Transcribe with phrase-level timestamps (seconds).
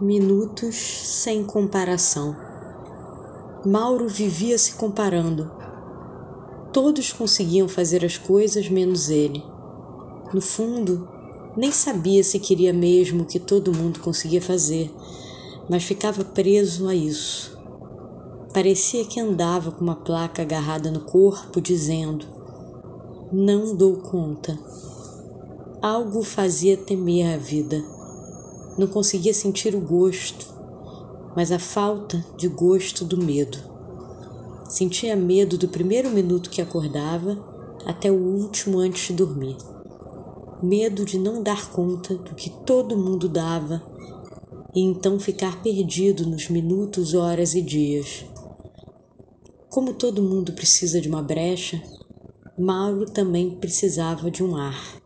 [0.00, 2.36] Minutos sem comparação.
[3.64, 5.52] Mauro vivia se comparando.
[6.72, 9.40] Todos conseguiam fazer as coisas menos ele.
[10.34, 11.08] No fundo,
[11.56, 14.92] nem sabia se queria mesmo o que todo mundo conseguia fazer,
[15.70, 17.56] mas ficava preso a isso.
[18.52, 22.26] Parecia que andava com uma placa agarrada no corpo dizendo:
[23.32, 24.58] Não dou conta.
[25.80, 27.93] Algo fazia temer a vida
[28.76, 30.52] não conseguia sentir o gosto,
[31.36, 33.58] mas a falta de gosto do medo.
[34.68, 37.38] Sentia medo do primeiro minuto que acordava
[37.84, 39.56] até o último antes de dormir.
[40.62, 43.82] Medo de não dar conta do que todo mundo dava
[44.74, 48.24] e então ficar perdido nos minutos, horas e dias.
[49.70, 51.82] Como todo mundo precisa de uma brecha,
[52.58, 55.03] Mauro também precisava de um ar.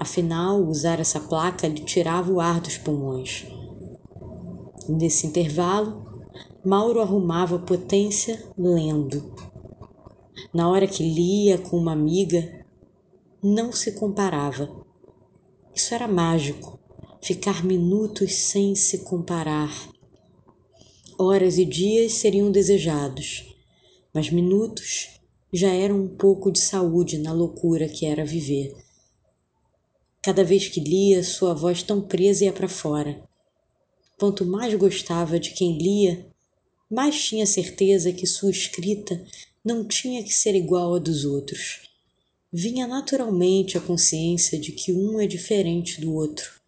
[0.00, 3.46] Afinal, usar essa placa lhe tirava o ar dos pulmões.
[4.88, 6.24] Nesse intervalo,
[6.64, 9.34] Mauro arrumava potência lendo.
[10.54, 12.64] Na hora que lia com uma amiga,
[13.42, 14.70] não se comparava.
[15.74, 16.80] Isso era mágico,
[17.20, 19.70] ficar minutos sem se comparar.
[21.18, 23.54] Horas e dias seriam desejados,
[24.14, 25.20] mas minutos
[25.52, 28.74] já eram um pouco de saúde na loucura que era viver.
[30.22, 33.22] Cada vez que lia, sua voz tão presa ia para fora.
[34.18, 36.26] Quanto mais gostava de quem lia,
[36.90, 39.24] mais tinha certeza que sua escrita
[39.64, 41.88] não tinha que ser igual à dos outros.
[42.52, 46.60] Vinha naturalmente a consciência de que um é diferente do outro.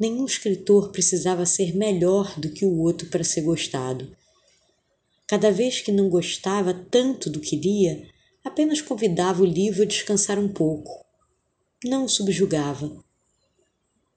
[0.00, 4.16] Nenhum escritor precisava ser melhor do que o outro para ser gostado.
[5.26, 8.08] Cada vez que não gostava tanto do que lia,
[8.42, 11.07] apenas convidava o livro a descansar um pouco
[11.84, 12.90] não o subjugava.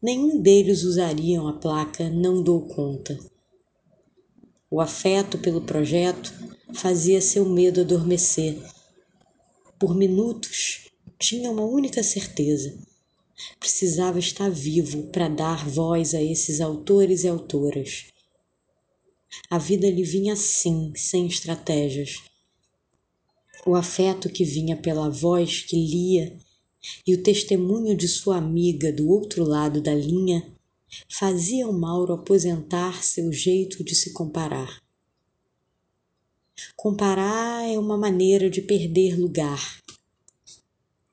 [0.01, 3.19] Nenhum deles usariam a placa Não Dou Conta.
[4.69, 6.33] O afeto pelo projeto
[6.73, 8.57] fazia seu medo adormecer.
[9.79, 12.75] Por minutos, tinha uma única certeza:
[13.59, 18.05] precisava estar vivo para dar voz a esses autores e autoras.
[19.51, 22.23] A vida lhe vinha assim, sem estratégias.
[23.67, 26.35] O afeto que vinha pela voz que lia
[27.05, 30.45] e o testemunho de sua amiga do outro lado da linha
[31.09, 34.81] fazia o Mauro aposentar seu jeito de se comparar.
[36.75, 39.81] Comparar é uma maneira de perder lugar.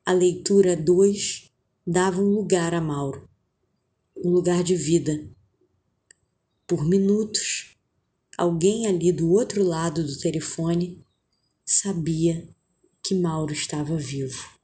[0.04, 1.50] A leitura 2
[1.86, 3.28] dava um lugar a Mauro,
[4.16, 5.26] um lugar de vida.
[6.66, 7.76] Por minutos,
[8.36, 11.02] alguém ali do outro lado do telefone
[11.64, 12.48] sabia
[13.02, 14.57] que Mauro estava vivo.